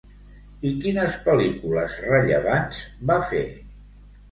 [0.69, 3.47] I quines pel·lícules rellevants va fer?